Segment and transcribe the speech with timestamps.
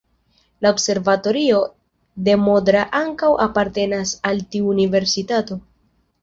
[0.65, 1.59] La observatorio
[2.29, 5.61] de Modra ankaŭ apartenas al tiu universitato.